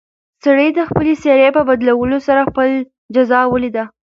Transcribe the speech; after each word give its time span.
سړي 0.43 0.67
د 0.77 0.79
خپلې 0.89 1.13
څېرې 1.21 1.49
په 1.57 1.61
بدلولو 1.69 2.17
سره 2.27 2.41
خپله 2.49 2.75
جزا 3.15 3.41
ولیده. 3.47 3.83